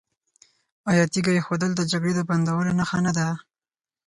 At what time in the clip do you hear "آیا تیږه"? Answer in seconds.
0.89-1.31